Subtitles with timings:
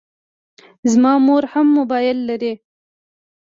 [0.91, 2.53] زما مور هم موبایل لري.